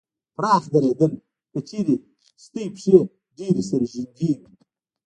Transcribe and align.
پراخ 0.35 0.63
درېدل: 0.73 1.13
که 1.51 1.59
چېرې 1.69 1.95
ستاسې 2.45 2.67
پښې 2.75 2.97
ډېرې 3.37 3.63
سره 3.69 3.85
نږدې 3.93 4.29
وي 4.37 4.47